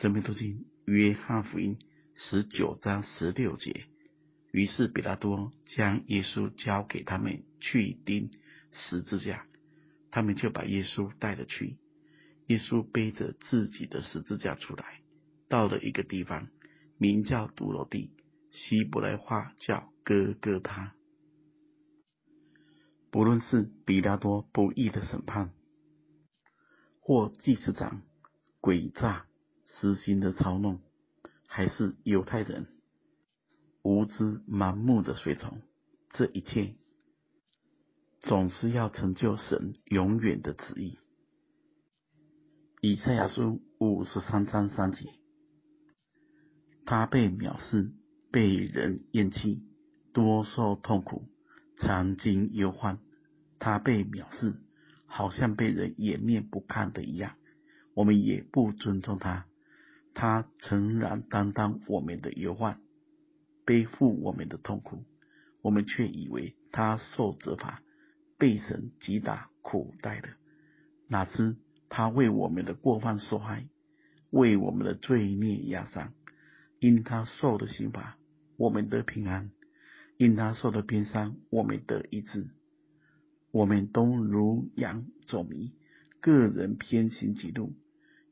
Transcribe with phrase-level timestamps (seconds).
[0.00, 1.78] 生命读经约翰福音
[2.14, 3.84] 十九章十六节。
[4.50, 8.30] 于是彼拉多将耶稣交给他们去钉
[8.72, 9.44] 十字架，
[10.10, 11.76] 他们就把耶稣带了去。
[12.46, 15.02] 耶稣背着自己的十字架出来，
[15.50, 16.48] 到了一个地方，
[16.96, 18.10] 名叫髑髅地，
[18.52, 20.94] 希伯来话叫哥哥他。
[23.10, 25.52] 不论是彼拉多不义的审判，
[27.00, 28.00] 或祭司长
[28.62, 29.26] 诡诈
[29.72, 30.80] 私心的操弄，
[31.46, 32.66] 还是犹太人
[33.82, 35.62] 无知盲目的随从，
[36.10, 36.74] 这一切
[38.20, 40.98] 总是要成就神永远的旨意。
[42.82, 45.10] 以赛亚书五十三章三节，
[46.84, 47.92] 他被藐视，
[48.30, 49.62] 被人厌弃，
[50.12, 51.24] 多受痛苦，
[51.76, 52.98] 常经忧患。
[53.58, 54.54] 他被藐视，
[55.04, 57.36] 好像被人掩面不看的一样。
[57.94, 59.46] 我们也不尊重他。
[60.20, 62.78] 他诚然担当我们的忧患，
[63.64, 65.06] 背负我们的痛苦，
[65.62, 67.82] 我们却以为他受责罚，
[68.36, 70.28] 被神击打苦待了。
[71.08, 71.56] 哪知
[71.88, 73.66] 他为我们的过犯受害，
[74.28, 76.12] 为我们的罪孽压伤。
[76.80, 78.18] 因他受的刑罚，
[78.58, 79.48] 我们得平安；
[80.18, 82.50] 因他受的鞭伤，我们得医治。
[83.52, 85.72] 我们都如羊走迷，
[86.20, 87.72] 个人偏行己路。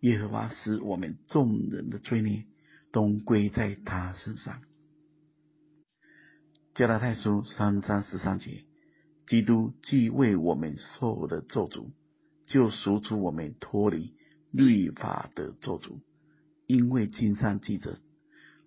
[0.00, 2.44] 耶和华使我们众人的罪孽
[2.92, 4.60] 都归在他身上。
[6.74, 8.64] 加拉太书三章十三节，
[9.26, 11.90] 基督既为我们受了咒诅。
[12.48, 14.14] 就赎出我们脱离
[14.52, 15.98] 律法的咒诅，
[16.68, 17.98] 因为经上记着，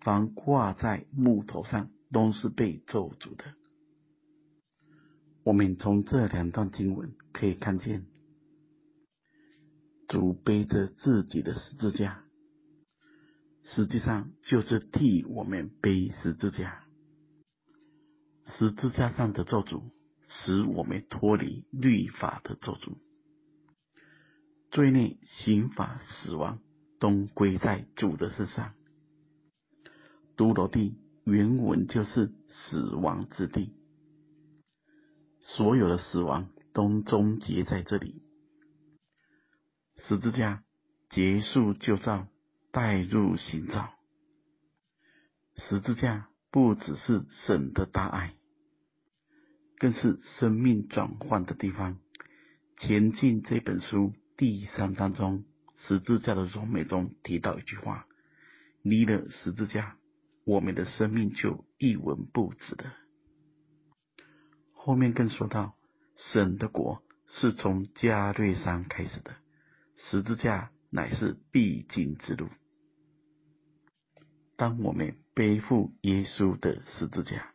[0.00, 3.44] 凡挂在木头上都是被咒诅的。
[5.44, 8.04] 我们从这两段经文可以看见，
[10.08, 12.24] 主背着自己的十字架，
[13.62, 16.84] 实际上就是替我们背十字架。
[18.56, 19.90] 十字架上的咒诅，
[20.26, 22.96] 使我们脱离律法的咒诅。
[24.70, 26.58] 罪孽、刑罚、死亡，
[26.98, 28.74] 都归在主的身上。
[30.36, 33.74] 都罗地原文就是死亡之地，
[35.40, 38.22] 所有的死亡都终结在这里。
[40.08, 40.64] 十字架
[41.10, 42.28] 结束旧造，
[42.72, 43.92] 带入新造。
[45.56, 48.32] 十字架不只是神的大爱，
[49.76, 51.98] 更是生命转换的地方。
[52.78, 54.14] 前进这本书。
[54.38, 55.44] 第三章中，
[55.76, 58.06] 十字架的荣美中提到一句话
[58.82, 59.98] ：“离了十字架，
[60.46, 62.90] 我们的生命就一文不值的。”
[64.72, 65.76] 后面更说到，
[66.16, 69.34] 神的国是从加略山开始的，
[70.10, 72.48] 十字架乃是必经之路。
[74.56, 77.52] 当我们背负耶稣的十字架，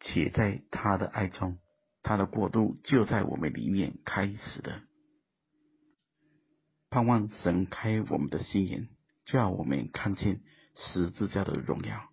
[0.00, 1.58] 且在他的爱中，
[2.02, 4.82] 他的国度就在我们里面开始了。
[6.90, 8.88] 盼望神开我们的心眼，
[9.24, 10.40] 叫我们看见
[10.76, 12.08] 十字架的荣耀。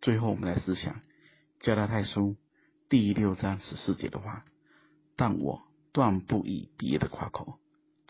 [0.00, 1.00] 最后，我们来思想
[1.60, 2.36] 加拉太书
[2.88, 4.44] 第六章十四节的话：
[5.16, 5.62] 但我
[5.92, 7.58] 断不以别的夸口，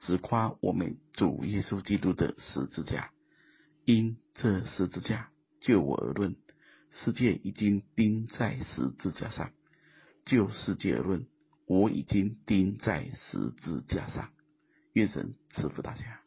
[0.00, 3.11] 只夸我们主耶稣基督的十字架。
[3.84, 5.31] 因这十字架，
[5.61, 6.37] 就我而论，
[6.91, 9.49] 世界已经钉在十字架上；
[10.25, 11.27] 就世界而论，
[11.66, 14.31] 我已经钉在十字架上。
[14.93, 16.21] 愿神赐福大家。